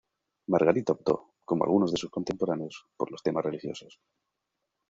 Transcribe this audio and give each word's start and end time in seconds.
Margarita 0.47 0.93
optó, 0.93 1.35
como 1.45 1.63
algunos 1.63 1.91
de 1.91 1.99
sus 1.99 2.09
contemporáneos, 2.09 2.87
por 2.97 3.11
los 3.11 3.21
temas 3.21 3.45
religiosos. 3.45 3.99